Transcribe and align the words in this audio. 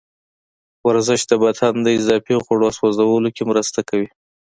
ورزش 0.87 1.21
د 1.29 1.31
بدن 1.43 1.73
د 1.83 1.87
اضافي 1.99 2.35
غوړو 2.45 2.69
سوځولو 2.77 3.29
کې 3.35 3.43
مرسته 3.51 3.79
کوي. 3.89 4.09